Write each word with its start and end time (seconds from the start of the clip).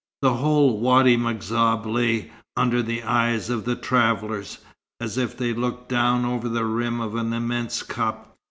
The 0.23 0.33
whole 0.33 0.79
Wady 0.79 1.15
M'Zab 1.15 1.85
lay 1.85 2.31
under 2.57 2.81
the 2.81 3.03
eyes 3.03 3.51
of 3.51 3.65
the 3.65 3.75
travellers, 3.75 4.57
as 4.99 5.15
if 5.15 5.37
they 5.37 5.53
looked 5.53 5.89
down 5.89 6.25
over 6.25 6.49
the 6.49 6.65
rim 6.65 6.99
of 6.99 7.13
an 7.13 7.33
immense 7.33 7.83
cup. 7.83 8.33